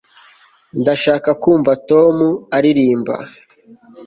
[0.81, 2.15] ndashaka kumva tom
[2.57, 3.15] aririmba